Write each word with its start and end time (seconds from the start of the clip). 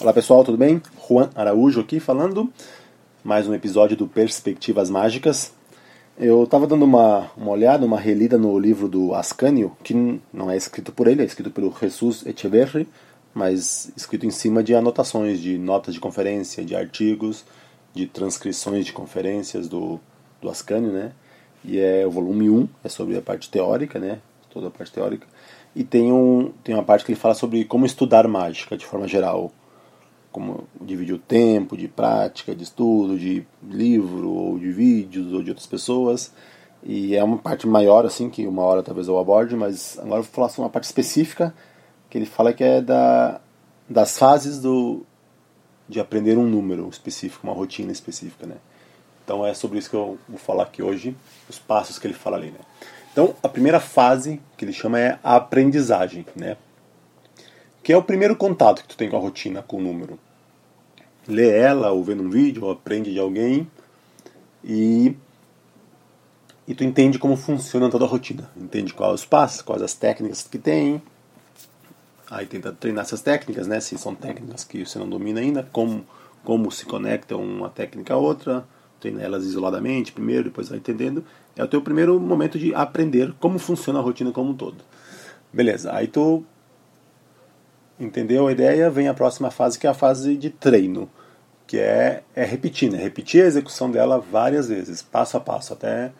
Olá 0.00 0.12
pessoal, 0.12 0.42
tudo 0.42 0.58
bem? 0.58 0.82
Juan 1.08 1.30
Araújo 1.36 1.80
aqui 1.80 2.00
falando. 2.00 2.52
Mais 3.22 3.46
um 3.46 3.54
episódio 3.54 3.96
do 3.96 4.08
Perspectivas 4.08 4.90
Mágicas. 4.90 5.52
Eu 6.18 6.42
estava 6.42 6.66
dando 6.66 6.84
uma, 6.84 7.30
uma 7.36 7.52
olhada, 7.52 7.86
uma 7.86 7.98
relida 7.98 8.36
no 8.36 8.58
livro 8.58 8.88
do 8.88 9.14
Ascânio, 9.14 9.76
que 9.84 10.20
não 10.32 10.50
é 10.50 10.56
escrito 10.56 10.90
por 10.90 11.06
ele, 11.06 11.22
é 11.22 11.24
escrito 11.24 11.48
pelo 11.48 11.72
Jesus 11.80 12.26
Echeverri, 12.26 12.88
mas 13.32 13.92
escrito 13.96 14.26
em 14.26 14.32
cima 14.32 14.64
de 14.64 14.74
anotações, 14.74 15.38
de 15.38 15.56
notas 15.58 15.94
de 15.94 16.00
conferência, 16.00 16.64
de 16.64 16.74
artigos, 16.74 17.44
de 17.94 18.04
transcrições 18.06 18.84
de 18.84 18.92
conferências 18.92 19.68
do, 19.68 20.00
do 20.42 20.50
Ascânio, 20.50 20.90
né? 20.90 21.12
E 21.64 21.78
é 21.78 22.04
o 22.04 22.10
volume 22.10 22.50
1, 22.50 22.68
é 22.82 22.88
sobre 22.88 23.16
a 23.16 23.22
parte 23.22 23.48
teórica, 23.48 24.00
né? 24.00 24.18
Toda 24.50 24.66
a 24.66 24.70
parte 24.72 24.92
teórica. 24.92 25.24
E 25.74 25.84
tem, 25.84 26.12
um, 26.12 26.52
tem 26.64 26.74
uma 26.74 26.82
parte 26.82 27.04
que 27.04 27.12
ele 27.12 27.20
fala 27.20 27.34
sobre 27.34 27.64
como 27.64 27.86
estudar 27.86 28.26
mágica 28.26 28.76
de 28.76 28.84
forma 28.84 29.06
geral. 29.06 29.52
Como 30.34 30.64
dividir 30.80 31.14
o 31.14 31.18
tempo 31.18 31.76
de 31.76 31.86
prática, 31.86 32.56
de 32.56 32.64
estudo, 32.64 33.16
de 33.16 33.46
livro, 33.62 34.30
ou 34.30 34.58
de 34.58 34.72
vídeos, 34.72 35.32
ou 35.32 35.40
de 35.44 35.50
outras 35.50 35.66
pessoas. 35.66 36.32
E 36.82 37.14
é 37.14 37.22
uma 37.22 37.38
parte 37.38 37.68
maior, 37.68 38.04
assim, 38.04 38.28
que 38.28 38.44
uma 38.44 38.62
hora 38.62 38.82
talvez 38.82 39.06
eu 39.06 39.16
aborde, 39.16 39.54
mas 39.54 39.96
agora 39.98 40.18
eu 40.18 40.24
vou 40.24 40.32
falar 40.32 40.48
sobre 40.48 40.62
uma 40.62 40.70
parte 40.70 40.84
específica, 40.84 41.54
que 42.10 42.18
ele 42.18 42.26
fala 42.26 42.52
que 42.52 42.64
é 42.64 42.80
da, 42.82 43.40
das 43.88 44.18
fases 44.18 44.60
do, 44.60 45.06
de 45.88 46.00
aprender 46.00 46.36
um 46.36 46.46
número 46.46 46.88
específico, 46.88 47.46
uma 47.46 47.54
rotina 47.54 47.92
específica, 47.92 48.44
né? 48.46 48.56
Então 49.24 49.46
é 49.46 49.54
sobre 49.54 49.78
isso 49.78 49.88
que 49.88 49.96
eu 49.96 50.18
vou 50.28 50.38
falar 50.38 50.64
aqui 50.64 50.82
hoje, 50.82 51.16
os 51.48 51.58
passos 51.58 51.98
que 51.98 52.06
ele 52.06 52.14
fala 52.14 52.36
ali, 52.36 52.50
né? 52.50 52.58
Então, 53.14 53.32
a 53.40 53.48
primeira 53.48 53.78
fase 53.78 54.40
que 54.56 54.64
ele 54.64 54.72
chama 54.72 54.98
é 54.98 55.20
a 55.22 55.36
aprendizagem, 55.36 56.26
né? 56.34 56.56
Que 57.80 57.92
é 57.92 57.96
o 57.96 58.02
primeiro 58.02 58.34
contato 58.34 58.82
que 58.82 58.88
tu 58.88 58.96
tem 58.96 59.08
com 59.08 59.16
a 59.16 59.20
rotina, 59.20 59.62
com 59.62 59.76
o 59.76 59.80
número. 59.80 60.18
Lê 61.26 61.48
ela, 61.48 61.90
ou 61.90 62.04
vendo 62.04 62.22
um 62.22 62.30
vídeo, 62.30 62.64
ou 62.64 62.70
aprende 62.70 63.12
de 63.12 63.18
alguém 63.18 63.68
e 64.62 65.16
e 66.66 66.74
tu 66.74 66.82
entende 66.82 67.18
como 67.18 67.36
funciona 67.36 67.90
toda 67.90 68.06
a 68.06 68.08
rotina. 68.08 68.50
Entende 68.56 68.94
quais 68.94 69.20
os 69.20 69.26
passos, 69.26 69.60
quais 69.60 69.82
as 69.82 69.92
técnicas 69.92 70.42
que 70.42 70.58
tem. 70.58 71.02
Aí 72.30 72.46
tenta 72.46 72.72
treinar 72.72 73.04
essas 73.04 73.20
técnicas, 73.20 73.66
né? 73.66 73.80
Se 73.80 73.98
são 73.98 74.14
técnicas 74.14 74.64
que 74.64 74.84
você 74.84 74.98
não 74.98 75.08
domina 75.08 75.40
ainda, 75.40 75.62
como 75.72 76.06
como 76.42 76.70
se 76.70 76.84
conecta 76.84 77.36
uma 77.36 77.70
técnica 77.70 78.12
a 78.12 78.18
outra, 78.18 78.66
treina 79.00 79.22
elas 79.22 79.44
isoladamente 79.44 80.12
primeiro, 80.12 80.44
depois 80.44 80.68
vai 80.68 80.76
entendendo 80.76 81.24
é 81.56 81.62
o 81.62 81.68
teu 81.68 81.80
primeiro 81.80 82.18
momento 82.18 82.58
de 82.58 82.74
aprender 82.74 83.32
como 83.38 83.58
funciona 83.58 83.98
a 83.98 84.02
rotina 84.02 84.32
como 84.32 84.50
um 84.50 84.54
todo. 84.54 84.76
Beleza, 85.52 85.94
aí 85.94 86.08
tu 86.08 86.44
entendeu 87.98 88.46
a 88.46 88.52
ideia, 88.52 88.90
vem 88.90 89.08
a 89.08 89.14
próxima 89.14 89.50
fase 89.50 89.78
que 89.78 89.86
é 89.86 89.90
a 89.90 89.94
fase 89.94 90.36
de 90.36 90.50
treino, 90.50 91.08
que 91.66 91.78
é, 91.78 92.22
é 92.34 92.44
repetir, 92.44 92.90
né? 92.90 92.98
Repetir 92.98 93.42
a 93.42 93.46
execução 93.46 93.90
dela 93.90 94.18
várias 94.18 94.68
vezes, 94.68 95.02
passo 95.02 95.36
a 95.36 95.40
passo, 95.40 95.72
até, 95.72 96.12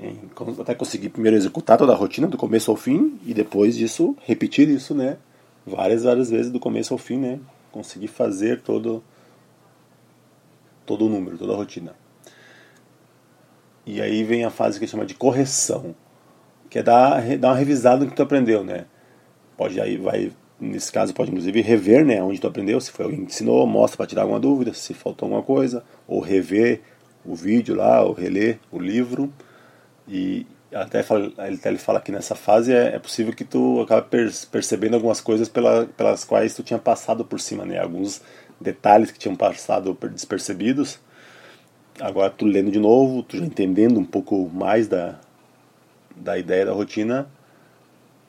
em, 0.00 0.30
até 0.60 0.74
conseguir 0.74 1.10
primeiro 1.10 1.36
executar 1.36 1.76
toda 1.78 1.92
a 1.92 1.96
rotina 1.96 2.26
do 2.26 2.36
começo 2.36 2.70
ao 2.70 2.76
fim 2.76 3.18
e 3.24 3.34
depois 3.34 3.76
disso 3.76 4.16
repetir 4.22 4.68
isso, 4.68 4.94
né? 4.94 5.18
Várias, 5.66 6.04
várias 6.04 6.30
vezes 6.30 6.50
do 6.50 6.60
começo 6.60 6.94
ao 6.94 6.98
fim, 6.98 7.18
né? 7.18 7.40
Conseguir 7.72 8.08
fazer 8.08 8.60
todo 8.62 9.02
todo 10.86 11.06
o 11.06 11.08
número, 11.08 11.36
toda 11.36 11.52
a 11.52 11.56
rotina. 11.56 11.94
E 13.84 14.00
aí 14.00 14.22
vem 14.22 14.44
a 14.44 14.50
fase 14.50 14.78
que 14.78 14.86
chama 14.86 15.04
de 15.04 15.14
correção, 15.14 15.94
que 16.70 16.78
é 16.78 16.82
dar, 16.82 17.20
dar 17.38 17.48
uma 17.48 17.56
revisada 17.56 18.04
no 18.04 18.10
que 18.10 18.16
tu 18.16 18.22
aprendeu, 18.22 18.64
né? 18.64 18.86
Pode 19.56 19.80
aí 19.80 19.96
vai 19.96 20.32
nesse 20.60 20.90
caso 20.90 21.14
pode 21.14 21.30
inclusive 21.30 21.60
rever, 21.60 22.04
né, 22.04 22.22
onde 22.22 22.40
tu 22.40 22.46
aprendeu, 22.46 22.80
se 22.80 22.90
foi 22.90 23.04
alguém 23.04 23.24
que 23.24 23.32
ensinou, 23.32 23.66
mostra 23.66 23.96
para 23.96 24.06
tirar 24.06 24.22
alguma 24.22 24.40
dúvida, 24.40 24.72
se 24.72 24.94
faltou 24.94 25.26
alguma 25.26 25.42
coisa, 25.42 25.84
ou 26.06 26.20
rever 26.20 26.80
o 27.24 27.34
vídeo 27.34 27.74
lá, 27.74 28.02
ou 28.02 28.12
reler 28.12 28.58
o 28.70 28.78
livro. 28.78 29.32
E 30.08 30.46
até, 30.72 31.02
fala, 31.02 31.32
até 31.36 31.68
ele 31.68 31.78
fala 31.78 32.00
que 32.00 32.12
nessa 32.12 32.34
fase 32.34 32.72
é, 32.72 32.94
é 32.94 32.98
possível 32.98 33.32
que 33.32 33.44
tu 33.44 33.80
acabe 33.80 34.06
percebendo 34.50 34.94
algumas 34.94 35.20
coisas 35.20 35.48
pela, 35.48 35.86
pelas 35.86 36.24
quais 36.24 36.54
tu 36.54 36.62
tinha 36.62 36.78
passado 36.78 37.24
por 37.24 37.40
cima, 37.40 37.64
né? 37.64 37.78
Alguns 37.78 38.22
detalhes 38.60 39.10
que 39.10 39.18
tinham 39.18 39.36
passado 39.36 39.96
despercebidos 40.12 41.00
agora 42.00 42.30
tu 42.30 42.44
lendo 42.44 42.70
de 42.70 42.78
novo, 42.78 43.22
tu 43.22 43.38
já 43.38 43.44
entendendo 43.44 43.98
um 43.98 44.04
pouco 44.04 44.48
mais 44.52 44.88
da, 44.88 45.18
da 46.14 46.38
ideia 46.38 46.66
da 46.66 46.72
rotina, 46.72 47.28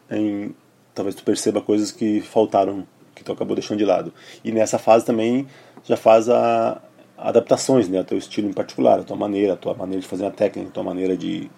em, 0.09 0.56
talvez 0.97 1.13
tu 1.13 1.24
perceba 1.24 1.62
coisas 1.62 1.91
que 1.91 2.22
faltaram, 2.22 2.85
que 3.13 3.24
tu 3.24 3.31
acabou 3.31 3.56
deixando 3.56 3.78
de 3.78 3.85
lado. 3.85 4.12
E 4.44 4.52
nessa 4.52 4.80
fase 4.80 5.06
também 5.06 5.47
já 5.84 5.96
faz 5.96 6.28
a, 6.28 6.81
adaptações, 7.16 7.88
né, 7.88 8.00
ao 8.00 8.03
teu 8.03 8.18
estilo 8.18 8.50
em 8.50 8.53
particular, 8.53 9.00
a 9.00 9.03
tua 9.03 9.16
maneira, 9.16 9.53
a 9.53 9.56
tua 9.56 9.75
maneira 9.75 10.02
de 10.02 10.07
fazer 10.07 10.24
uma 10.24 10.31
técnica, 10.31 10.69
a 10.69 10.72
tua 10.72 10.84
maneira 10.84 11.16
de, 11.16 11.52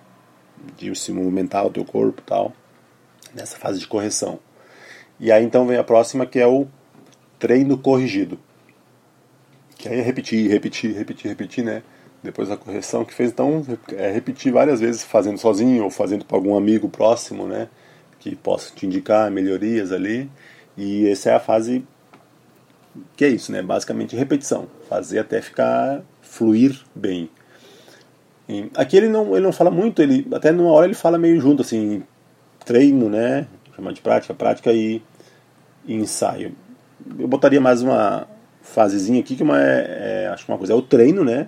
de 0.78 0.94
se 0.94 1.14
movimentar 1.14 1.66
o 1.66 1.70
teu 1.70 1.86
corpo 1.86 2.22
tal, 2.22 2.52
nessa 3.34 3.58
fase 3.58 3.80
de 3.80 3.88
correção. 3.88 4.40
E 5.18 5.32
aí 5.32 5.44
então 5.44 5.66
vem 5.66 5.78
a 5.78 5.84
próxima 5.86 6.26
que 6.26 6.38
é 6.38 6.46
o 6.46 6.68
treino 7.40 7.78
corrigido. 7.78 8.38
Que 9.78 9.88
aí 9.88 10.00
é 10.00 10.02
repetir, 10.02 10.50
repetir, 10.52 10.94
repetir, 10.94 11.30
repetir, 11.30 11.64
né? 11.64 11.82
depois 12.22 12.50
da 12.50 12.58
correção 12.58 13.06
que 13.06 13.14
fez. 13.14 13.32
Então, 13.32 13.66
é 13.94 14.12
repetir 14.12 14.52
várias 14.52 14.82
vezes, 14.82 15.02
fazendo 15.02 15.38
sozinho 15.38 15.86
ou 15.86 15.90
fazendo 15.90 16.26
para 16.26 16.36
algum 16.36 16.58
amigo 16.58 16.90
próximo, 16.90 17.48
né? 17.48 17.70
Que 18.20 18.36
possa 18.36 18.74
te 18.74 18.86
indicar 18.86 19.32
melhorias 19.32 19.92
ali. 19.92 20.30
E 20.78 21.08
essa 21.08 21.32
é 21.32 21.36
a 21.36 21.40
fase 21.40 21.84
que 23.16 23.26
é 23.26 23.30
isso, 23.30 23.52
né? 23.52 23.62
Basicamente 23.62 24.16
repetição, 24.16 24.68
fazer 24.90 25.20
até 25.20 25.42
ficar 25.42 26.02
fluir 26.22 26.80
bem. 26.94 27.30
E 28.48 28.70
aqui 28.76 28.98
ele 28.98 29.10
não, 29.10 29.36
ele 29.36 29.46
não 29.46 29.52
fala 29.52 29.70
muito, 29.70 30.02
ele 30.02 30.28
até 30.34 30.52
numa 30.52 30.72
hora 30.72 30.88
ele 30.88 30.96
fala 30.96 31.18
meio 31.18 31.40
junto 31.40 31.62
assim, 31.62 32.04
treino, 32.66 33.10
né? 33.10 33.48
Chamar 33.76 33.94
de 33.94 34.02
prática, 34.02 34.34
prática 34.34 34.74
e, 34.74 35.02
e 35.86 35.96
ensaio. 35.96 36.56
Eu 37.18 37.28
botaria 37.28 37.62
mais 37.62 37.82
uma 37.82 38.28
fasezinha 38.62 39.20
aqui 39.20 39.36
que 39.36 39.44
uma 39.44 39.62
é, 39.62 40.24
é, 40.26 40.28
acho 40.28 40.46
que 40.46 40.52
uma 40.52 40.58
coisa 40.58 40.74
é 40.74 40.76
o 40.76 40.82
treino, 40.82 41.24
né? 41.24 41.48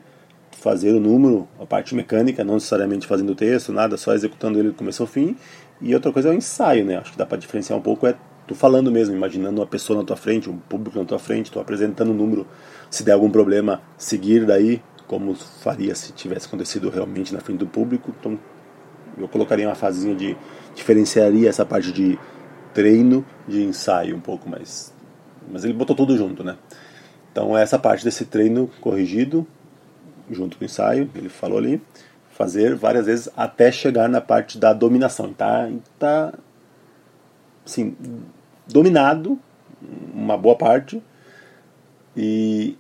fazer 0.62 0.94
o 0.94 1.00
número, 1.00 1.48
a 1.60 1.66
parte 1.66 1.96
mecânica, 1.96 2.44
não 2.44 2.54
necessariamente 2.54 3.08
fazendo 3.08 3.32
o 3.32 3.36
texto, 3.36 3.74
nada, 3.74 3.98
só 3.98 4.14
executando 4.14 4.60
ele 4.60 4.70
do 4.70 4.76
começo 4.76 5.02
ao 5.02 5.08
fim. 5.08 5.36
E 5.82 5.94
outra 5.96 6.12
coisa 6.12 6.30
é 6.30 6.32
o 6.32 6.36
ensaio, 6.36 6.86
né? 6.86 6.98
Acho 6.98 7.12
que 7.12 7.18
dá 7.18 7.26
para 7.26 7.38
diferenciar 7.38 7.78
um 7.78 7.82
pouco 7.82 8.06
é 8.06 8.16
tu 8.48 8.56
falando 8.56 8.92
mesmo, 8.92 9.16
imaginando 9.16 9.62
uma 9.62 9.68
pessoa 9.68 10.00
na 10.00 10.06
tua 10.06 10.18
frente, 10.18 10.50
um 10.50 10.58
público 10.58 11.00
na 11.00 11.06
tua 11.06 11.20
frente, 11.20 11.52
tu 11.52 11.60
apresentando 11.60 12.12
o 12.12 12.14
número, 12.14 12.46
se 12.90 13.04
der 13.04 13.14
algum 13.14 13.30
problema, 13.30 13.82
seguir 13.98 14.46
daí, 14.46 14.82
como 15.08 15.34
faria 15.36 15.96
se 15.96 16.12
tivesse 16.12 16.48
acontecido 16.48 16.90
realmente 16.90 17.34
na 17.34 17.40
frente 17.40 17.60
do 17.60 17.68
público. 17.68 18.14
Então, 18.20 18.38
eu 19.18 19.28
colocaria 19.28 19.68
uma 19.68 19.76
fasezinha 19.76 20.16
de 20.16 20.38
diferenciaria 20.76 21.50
essa 21.50 21.66
parte 21.66 21.92
de 21.92 22.18
treino 22.74 23.26
de 23.48 23.64
ensaio 23.64 24.16
um 24.16 24.22
pouco 24.22 24.50
mais. 24.50 24.94
Mas 25.52 25.64
ele 25.64 25.74
botou 25.74 25.96
tudo 25.96 26.16
junto, 26.16 26.44
né? 26.44 26.58
Então, 27.32 27.58
essa 27.58 27.80
parte 27.80 28.04
desse 28.04 28.26
treino 28.26 28.70
corrigido, 28.80 29.48
junto 30.30 30.58
com 30.58 30.64
o 30.64 30.66
ensaio, 30.66 31.10
ele 31.16 31.30
falou 31.30 31.58
ali, 31.58 31.82
fazer 32.42 32.76
várias 32.76 33.06
vezes 33.06 33.30
até 33.38 33.72
chegar 33.72 34.10
na 34.10 34.20
parte 34.20 34.58
da 34.58 34.74
dominação. 34.74 35.32
Tá, 35.32 35.70
tá 36.00 36.34
assim, 37.64 37.96
dominado 38.68 39.38
uma 40.12 40.36
boa 40.36 40.56
parte 40.56 41.02
e 42.18 42.76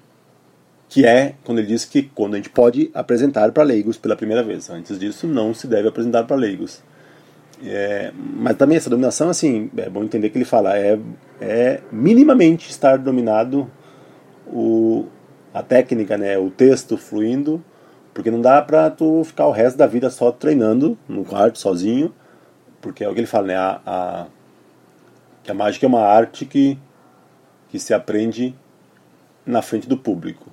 que 0.90 1.06
é 1.06 1.36
quando 1.44 1.60
ele 1.60 1.68
diz 1.68 1.86
que 1.86 2.02
quando 2.02 2.34
a 2.34 2.38
gente 2.38 2.50
pode 2.50 2.90
apresentar 2.94 3.52
para 3.52 3.64
leigos 3.64 3.98
pela 3.98 4.16
primeira 4.16 4.44
vez. 4.44 4.70
Antes 4.70 4.98
disso, 4.98 5.28
não 5.28 5.54
se 5.54 5.68
deve 5.68 5.88
apresentar 5.88 6.24
para 6.24 6.36
leigos. 6.36 6.82
É, 7.64 8.12
mas 8.16 8.58
também 8.58 8.78
essa 8.78 8.90
dominação, 8.90 9.30
assim, 9.30 9.70
é 9.78 9.88
bom 9.88 10.04
entender 10.04 10.32
que 10.32 10.38
ele 10.40 10.46
fala, 10.46 10.76
é, 10.76 10.98
é 11.40 11.82
minimamente 11.92 12.72
estar 12.72 12.98
dominado 12.98 13.70
o, 14.48 15.06
a 15.54 15.62
técnica, 15.62 16.18
né, 16.18 16.40
o 16.40 16.50
texto 16.50 16.98
fluindo, 16.98 17.64
porque 18.14 18.32
não 18.32 18.42
dá 18.42 18.62
pra 18.62 18.90
tu 18.90 19.24
ficar 19.24 19.48
o 19.48 19.52
resto 19.52 19.78
da 19.78 19.88
vida 19.88 20.10
só 20.10 20.32
treinando 20.32 20.98
no 21.08 21.24
quarto 21.24 21.60
sozinho, 21.60 22.14
porque 22.82 23.04
é 23.04 23.10
o 23.10 23.14
que 23.14 23.20
ele 23.20 23.28
fala, 23.28 23.48
né, 23.48 23.56
a, 23.56 23.82
a, 23.86 24.28
que 25.44 25.52
a 25.52 25.54
mágica 25.54 25.86
é 25.86 25.90
uma 25.90 26.02
arte 26.02 26.46
que, 26.46 26.78
que 27.70 27.80
se 27.80 27.94
aprende 27.94 28.56
na 29.46 29.62
frente 29.62 29.88
do 29.88 29.98
público. 29.98 30.52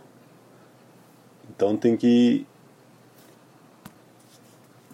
Então 1.50 1.76
tem 1.76 1.96
que 1.96 2.46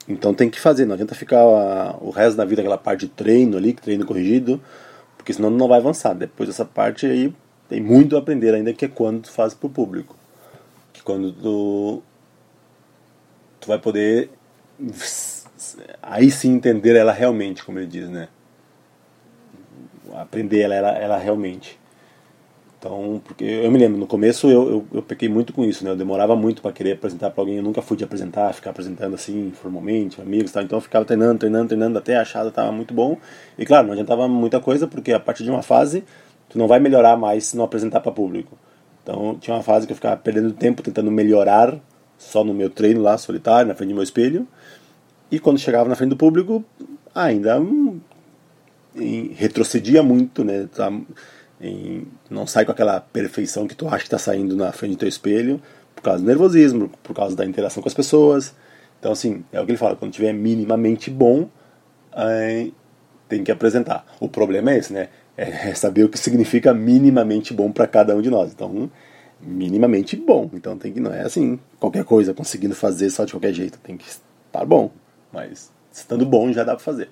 então 0.07 0.35
tem 0.35 0.51
que 0.51 0.61
fazer, 0.61 0.85
não 0.85 0.95
adianta 0.95 1.15
ficar 1.15 1.41
a, 1.41 1.97
o 2.01 2.11
resto 2.11 2.37
da 2.37 2.45
vida 2.45 2.61
aquela 2.61 2.77
parte 2.77 3.01
de 3.01 3.09
treino 3.09 3.57
ali, 3.57 3.73
treino 3.73 4.05
corrigido, 4.05 4.61
porque 5.17 5.33
senão 5.33 5.51
não 5.51 5.69
vai 5.69 5.79
avançar. 5.79 6.15
Depois 6.15 6.49
dessa 6.49 6.65
parte 6.65 7.07
aí 7.07 7.35
tem 7.69 7.81
muito 7.81 8.15
a 8.17 8.19
aprender 8.19 8.55
ainda 8.55 8.73
que 8.73 8.85
é 8.85 8.89
quando 8.89 9.23
tu 9.23 9.31
faz 9.31 9.55
para 9.55 9.67
o 9.67 9.71
público. 9.71 10.15
Que 10.93 11.03
quando 11.03 11.33
tu, 11.33 12.03
tu 13.65 13.69
vai 13.69 13.79
poder 13.79 14.31
aí 16.03 16.31
sim 16.31 16.53
entender 16.55 16.95
ela 16.95 17.13
realmente, 17.13 17.65
como 17.65 17.79
ele 17.79 17.87
diz, 17.87 18.09
né? 18.09 18.29
Aprender 20.13 20.61
ela, 20.61 20.75
ela, 20.75 20.91
ela 20.91 21.19
realmente. 21.19 21.79
Então, 22.79 23.23
porque 23.25 23.45
eu 23.45 23.71
me 23.71 23.79
lembro, 23.79 23.99
no 23.99 24.07
começo 24.07 24.47
eu, 24.47 24.71
eu, 24.71 24.87
eu 24.93 25.03
pequei 25.03 25.27
muito 25.27 25.55
com 25.55 25.65
isso, 25.65 25.83
né? 25.83 25.91
Eu 25.91 25.97
demorava 25.97 26.37
muito 26.37 26.61
para 26.61 26.71
querer 26.71 26.93
apresentar 26.93 27.31
para 27.31 27.41
alguém, 27.41 27.57
eu 27.57 27.63
nunca 27.63 27.81
fui 27.81 27.97
de 27.97 28.05
apresentar, 28.05 28.53
ficar 28.53 28.71
apresentando 28.71 29.15
assim, 29.15 29.51
formalmente, 29.55 30.21
amigos 30.21 30.51
e 30.51 30.55
tal. 30.55 30.63
Então 30.63 30.77
eu 30.77 30.83
ficava 30.83 31.05
treinando, 31.07 31.39
treinando, 31.39 31.69
treinando 31.69 31.99
até 31.99 32.17
achar 32.17 32.43
que 32.43 32.49
estava 32.49 32.71
muito 32.71 32.93
bom. 32.93 33.17
E 33.57 33.65
claro, 33.65 33.87
não 33.87 33.95
adiantava 33.95 34.29
muita 34.29 34.61
coisa, 34.61 34.87
porque 34.87 35.13
a 35.13 35.21
partir 35.21 35.45
de 35.45 35.51
uma 35.51 35.63
fase, 35.63 36.05
tu 36.51 36.59
não 36.59 36.69
vai 36.69 36.79
melhorar 36.79 37.17
mais 37.17 37.47
se 37.47 37.57
não 37.57 37.65
apresentar 37.65 38.01
para 38.01 38.13
público. 38.13 38.59
Então 39.03 39.39
tinha 39.41 39.57
uma 39.57 39.63
fase 39.63 39.87
que 39.87 39.93
eu 39.93 39.97
ficava 39.97 40.19
perdendo 40.19 40.53
tempo 40.53 40.83
tentando 40.83 41.11
melhorar 41.11 41.81
só 42.19 42.45
no 42.45 42.55
meu 42.55 42.71
treino 42.71 43.01
lá, 43.01 43.19
solitário, 43.19 43.69
na 43.69 43.75
frente 43.75 43.91
do 43.91 43.95
meu 43.95 44.05
espelho. 44.05 44.47
E 45.31 45.39
quando 45.39 45.59
chegava 45.59 45.89
na 45.89 45.95
frente 45.95 46.11
do 46.11 46.17
público, 46.17 46.65
ainda 47.15 47.61
hum, 47.61 48.01
retrocedia 49.35 50.03
muito, 50.03 50.45
né? 50.45 50.69
Tá, 50.75 50.93
em, 51.61 52.07
não 52.29 52.47
sai 52.47 52.65
com 52.65 52.73
aquela 52.73 53.01
perfeição 53.01 53.67
que 53.67 53.75
tu 53.75 53.87
acha 53.87 53.99
que 53.99 54.05
está 54.05 54.19
saindo 54.19 54.57
na 54.57 54.73
frente 54.73 54.93
do 54.93 54.99
teu 54.99 55.09
espelho, 55.09 55.61
por 55.95 56.03
causa 56.03 56.21
do 56.21 56.27
nervosismo, 56.27 56.91
por 57.03 57.15
causa 57.15 57.35
da 57.35 57.45
interação 57.45 57.83
com 57.83 57.89
as 57.89 57.95
pessoas. 57.95 58.55
Então, 58.99 59.13
assim, 59.13 59.45
é 59.53 59.61
o 59.61 59.65
que 59.65 59.73
ele 59.73 59.79
fala, 59.79 59.97
quando 59.97 60.13
tiver 60.13 60.33
minimamente 60.33 61.11
bom, 61.11 61.49
tem 63.29 63.43
que 63.45 63.53
apresentar. 63.53 64.05
O 64.21 64.29
problema 64.29 64.73
é 64.73 64.79
esse, 64.79 64.93
né? 64.93 65.09
É 65.37 65.75
saber 65.75 66.05
o 66.05 66.09
que 66.09 66.19
significa 66.19 66.73
minimamente 66.73 67.53
bom 67.53 67.73
para 67.73 67.87
cada 67.87 68.15
um 68.15 68.23
de 68.23 68.31
nós. 68.31 68.53
Então, 68.53 68.91
minimamente 69.45 70.17
bom. 70.17 70.51
Então, 70.53 70.77
tem 70.79 70.93
que 70.93 71.01
não 71.01 71.13
é 71.13 71.23
assim, 71.23 71.59
qualquer 71.79 72.05
coisa 72.05 72.35
conseguindo 72.35 72.75
fazer 72.75 73.11
só 73.11 73.25
de 73.25 73.33
qualquer 73.33 73.53
jeito. 73.53 73.79
Tem 73.79 73.97
que 73.97 74.07
estar 74.09 74.65
bom, 74.65 74.91
mas 75.33 75.73
estando 75.93 76.25
bom 76.25 76.53
já 76.53 76.65
dá 76.65 76.75
para 76.75 76.85
fazer. 76.85 77.11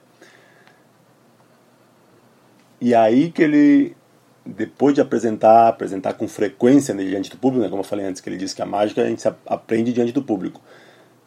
E 2.80 2.94
aí 2.94 3.30
que 3.30 3.42
ele 3.42 3.96
depois 4.44 4.94
de 4.94 5.00
apresentar, 5.00 5.68
apresentar 5.68 6.14
com 6.14 6.26
frequência 6.26 6.94
diante 6.94 7.30
do 7.30 7.36
público, 7.36 7.62
né, 7.62 7.70
como 7.70 7.80
eu 7.80 7.86
falei 7.86 8.04
antes, 8.04 8.20
que 8.20 8.28
ele 8.28 8.36
disse 8.36 8.54
que 8.54 8.62
a 8.62 8.66
mágica 8.66 9.02
a 9.02 9.06
gente 9.06 9.22
aprende 9.46 9.92
diante 9.92 10.12
do 10.12 10.22
público. 10.22 10.60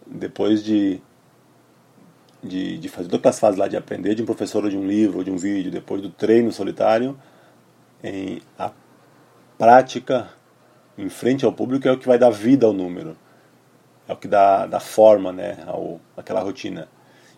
Depois 0.06 0.64
de, 0.64 1.00
de, 2.44 2.78
de 2.78 2.90
fazer 2.90 3.08
todas 3.08 3.36
as 3.36 3.40
fases 3.40 3.58
lá, 3.58 3.68
de 3.68 3.78
aprender 3.78 4.16
de 4.16 4.22
um 4.22 4.26
professor 4.26 4.66
ou 4.66 4.70
de 4.70 4.78
um 4.78 4.86
livro 4.86 5.20
ou 5.20 5.24
de 5.24 5.32
um 5.32 5.38
vídeo, 5.38 5.72
depois 5.72 6.02
do 6.02 6.10
treino 6.10 6.52
solitário, 6.52 7.18
em, 8.04 8.42
a 8.60 8.72
prática 9.58 10.30
em 10.98 11.10
frente 11.10 11.46
ao 11.46 11.52
público 11.52 11.88
é 11.88 11.92
o 11.92 11.98
que 11.98 12.08
vai 12.08 12.18
dar 12.18 12.30
vida 12.30 12.66
ao 12.66 12.74
número. 12.74 13.18
É 14.08 14.14
o 14.14 14.16
que 14.16 14.28
dá, 14.28 14.66
dá 14.66 14.80
forma 14.80 15.32
né, 15.32 15.58
ao, 15.66 16.00
àquela 16.16 16.42
rotina. 16.42 16.88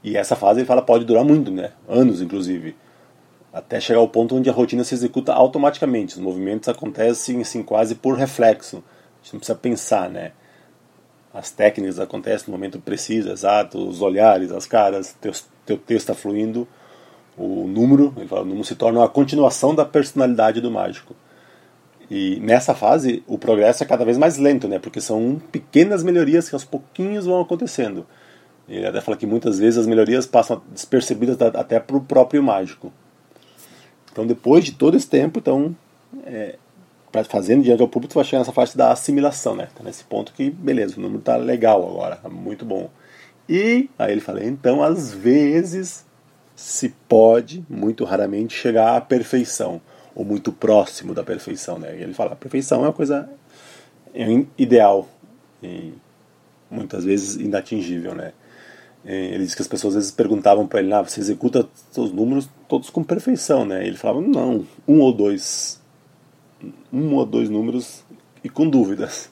E 0.04 0.16
essa 0.18 0.36
fase 0.36 0.60
ele 0.60 0.68
fala 0.68 0.82
pode 0.82 1.06
durar 1.06 1.24
muito, 1.24 1.52
né? 1.52 1.72
anos 1.88 2.22
inclusive 2.22 2.76
até 3.58 3.80
chegar 3.80 4.00
ao 4.00 4.08
ponto 4.08 4.36
onde 4.36 4.50
a 4.50 4.54
rotina 4.54 4.84
se 4.84 4.94
executa 4.94 5.34
automaticamente. 5.34 6.16
Os 6.16 6.22
movimentos 6.22 6.70
acontecem 6.70 7.42
assim, 7.42 7.64
quase 7.64 7.96
por 7.96 8.16
reflexo. 8.16 8.78
A 8.78 9.24
gente 9.24 9.34
não 9.34 9.40
precisa 9.40 9.58
pensar, 9.58 10.10
né? 10.10 10.32
As 11.34 11.50
técnicas 11.50 12.00
acontecem 12.00 12.48
no 12.48 12.52
momento 12.52 12.80
preciso, 12.80 13.32
exato, 13.32 13.78
os 13.78 14.02
olhares, 14.02 14.52
as 14.52 14.68
caras, 14.68 15.16
teu, 15.20 15.32
teu 15.66 15.78
texto 15.78 16.12
está 16.12 16.14
fluindo. 16.14 16.68
O 17.36 17.68
número, 17.68 18.14
ele 18.18 18.28
fala, 18.28 18.42
o 18.42 18.46
número 18.46 18.64
se 18.64 18.76
torna 18.76 19.00
uma 19.00 19.10
continuação 19.10 19.74
da 19.74 19.86
personalidade 19.86 20.62
do 20.62 20.70
mágico. 20.70 21.16
E 22.10 22.40
nessa 22.40 22.74
fase, 22.74 23.24
o 23.28 23.38
progresso 23.38 23.84
é 23.84 23.86
cada 23.86 24.06
vez 24.06 24.18
mais 24.18 24.38
lento, 24.38 24.68
né? 24.68 24.80
Porque 24.80 25.02
são 25.02 25.42
pequenas 25.52 26.04
melhorias 26.04 26.48
que 26.48 26.56
aos 26.56 26.64
pouquinhos 26.64 27.26
vão 27.26 27.42
acontecendo. 27.42 28.06
Ele 28.68 28.86
até 28.86 29.02
fala 29.02 29.18
que 29.18 29.26
muitas 29.26 29.60
vezes 29.60 29.80
as 29.80 29.88
melhorias 29.88 30.26
passam 30.26 30.62
despercebidas 30.72 31.42
até 31.42 31.80
para 31.80 31.98
o 31.98 32.02
próprio 32.02 32.42
mágico. 32.42 32.92
Então, 34.12 34.26
depois 34.26 34.64
de 34.64 34.74
todo 34.74 34.98
esse 34.98 35.08
tempo, 35.08 35.40
então, 35.40 35.76
é, 36.26 36.58
fazendo 37.30 37.64
diante 37.64 37.82
ao 37.82 37.88
público, 37.88 38.14
tu 38.14 38.16
vai 38.16 38.24
chegar 38.24 38.40
nessa 38.40 38.52
fase 38.52 38.78
da 38.78 38.92
assimilação, 38.92 39.56
né? 39.56 39.68
Tá 39.76 39.84
nesse 39.84 40.04
ponto 40.04 40.34
que, 40.34 40.50
beleza, 40.50 40.98
o 40.98 41.02
número 41.02 41.22
tá 41.22 41.36
legal 41.38 41.88
agora, 41.88 42.16
tá 42.16 42.30
muito 42.30 42.66
bom. 42.66 42.90
E 43.48 43.90
aí 43.98 44.12
ele 44.12 44.22
fala, 44.22 44.44
então, 44.44 44.84
às 44.84 45.14
vezes 45.14 46.06
se 46.56 46.90
pode, 47.08 47.64
muito 47.70 48.04
raramente, 48.04 48.56
chegar 48.56 48.98
à 48.98 49.02
perfeição, 49.02 49.80
ou 50.18 50.26
muito 50.26 50.52
próximo 50.52 51.14
da 51.14 51.24
perfeição, 51.24 51.78
né? 51.78 51.96
E 51.96 52.02
ele 52.02 52.12
fala, 52.12 52.34
a 52.34 52.36
perfeição 52.36 52.80
é 52.80 52.88
uma 52.88 52.94
coisa 52.94 53.30
é 54.16 54.26
ideal 54.58 55.08
e 55.62 55.94
muitas 56.72 57.06
vezes 57.06 57.36
inatingível, 57.36 58.16
né? 58.16 58.34
Ele 59.06 59.44
diz 59.44 59.54
que 59.54 59.62
as 59.62 59.68
pessoas 59.68 59.94
às 59.94 60.02
vezes 60.02 60.12
perguntavam 60.12 60.66
para 60.66 60.80
ele, 60.80 60.92
ah, 60.92 61.04
você 61.04 61.20
executa 61.20 61.70
seus 61.92 62.12
números 62.12 62.50
todos 62.68 62.90
com 62.90 63.04
perfeição, 63.04 63.64
né? 63.64 63.86
Ele 63.86 63.96
falava, 63.96 64.20
não, 64.20 64.66
um 64.88 65.02
ou 65.02 65.14
dois, 65.14 65.80
um 66.92 67.14
ou 67.14 67.24
dois 67.24 67.48
números 67.48 68.04
e 68.44 68.50
com 68.50 68.68
dúvidas. 68.68 69.30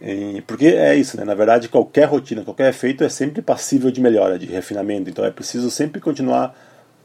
E, 0.00 0.40
porque 0.46 0.66
é 0.66 0.94
isso, 0.94 1.16
né? 1.16 1.24
Na 1.24 1.34
verdade, 1.34 1.68
qualquer 1.68 2.04
rotina, 2.04 2.44
qualquer 2.44 2.70
efeito 2.70 3.02
é 3.02 3.08
sempre 3.08 3.42
passível 3.42 3.90
de 3.90 4.00
melhora, 4.00 4.38
de 4.38 4.46
refinamento. 4.46 5.10
Então 5.10 5.24
é 5.24 5.32
preciso 5.32 5.68
sempre 5.68 6.00
continuar 6.00 6.56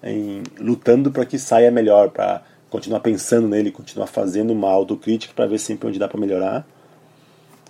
em, 0.04 0.44
lutando 0.59 1.09
para 1.12 1.25
que 1.25 1.39
saia 1.39 1.71
melhor, 1.71 2.12
para 2.12 2.44
continuar 2.71 3.01
pensando 3.01 3.50
nele, 3.50 3.69
continuar 3.69 4.07
fazendo 4.07 4.51
uma 4.51 4.71
autocrítica 4.71 5.33
para 5.35 5.45
ver 5.45 5.59
sempre 5.59 5.89
onde 5.89 6.00
dá 6.00 6.07
para 6.07 6.19
melhorar. 6.19 6.65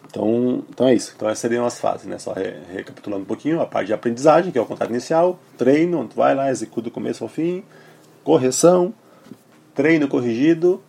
Então, 0.07 0.63
então 0.69 0.87
é 0.87 0.93
isso. 0.93 1.13
Então 1.15 1.27
essas 1.27 1.39
seriam 1.39 1.65
as 1.65 1.79
fases, 1.79 2.05
né? 2.05 2.19
Só 2.19 2.33
re 2.33 2.53
recapitulando 2.71 3.23
um 3.23 3.25
pouquinho, 3.25 3.59
a 3.59 3.65
parte 3.65 3.87
de 3.87 3.93
aprendizagem, 3.93 4.51
que 4.51 4.59
é 4.59 4.61
o 4.61 4.65
contato 4.65 4.91
inicial, 4.91 5.39
treino, 5.57 6.07
tu 6.07 6.15
vai 6.15 6.35
lá, 6.35 6.51
executa 6.51 6.83
do 6.83 6.91
começo 6.91 7.23
ao 7.23 7.29
fim, 7.29 7.63
correção, 8.23 8.93
treino 9.73 10.07
corrigido, 10.07 10.81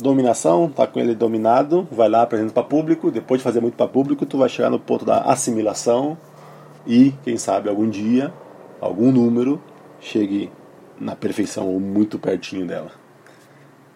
dominação, 0.00 0.68
tá 0.68 0.86
com 0.86 0.98
ele 0.98 1.14
dominado, 1.14 1.86
vai 1.92 2.08
lá, 2.08 2.22
apresenta 2.22 2.52
para 2.52 2.62
público, 2.64 3.10
depois 3.10 3.40
de 3.40 3.44
fazer 3.44 3.60
muito 3.60 3.76
para 3.76 3.86
público, 3.86 4.26
tu 4.26 4.38
vai 4.38 4.48
chegar 4.48 4.70
no 4.70 4.80
ponto 4.80 5.04
da 5.04 5.20
assimilação 5.20 6.18
e, 6.86 7.14
quem 7.22 7.36
sabe, 7.36 7.68
algum 7.68 7.88
dia, 7.88 8.32
algum 8.80 9.12
número 9.12 9.62
chegue 10.00 10.50
na 11.00 11.16
perfeição 11.16 11.66
ou 11.66 11.80
muito 11.80 12.18
pertinho 12.18 12.66
dela. 12.66 12.92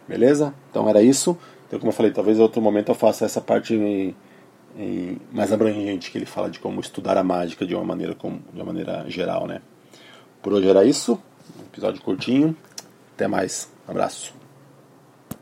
Beleza? 0.09 0.55
Então 0.71 0.89
era 0.89 1.03
isso. 1.03 1.37
Então, 1.67 1.79
como 1.79 1.91
eu 1.91 1.95
falei, 1.95 2.13
talvez 2.13 2.39
em 2.39 2.43
outro 2.43 2.61
momento 2.61 2.89
eu 2.91 2.95
faça 2.95 3.25
essa 3.25 3.41
parte 3.41 3.75
em, 3.75 4.15
em, 4.77 5.21
mais 5.33 5.53
abrangente 5.53 6.11
que 6.11 6.19
ele 6.19 6.27
fala 6.27 6.51
de 6.51 6.59
como 6.59 6.81
estudar 6.81 7.17
a 7.17 7.25
mágica 7.25 7.67
de 7.67 7.75
uma 7.75 7.85
maneira, 7.85 8.15
como, 8.15 8.41
de 8.53 8.61
uma 8.61 8.67
maneira 8.67 9.05
geral, 9.09 9.47
né? 9.47 9.61
Por 10.43 10.53
hoje 10.53 10.69
era 10.69 10.85
isso. 10.85 11.21
Um 11.59 11.63
episódio 11.65 12.03
curtinho. 12.03 12.57
Até 13.15 13.27
mais. 13.27 13.71
Um 13.87 13.93
abraço. 13.93 14.44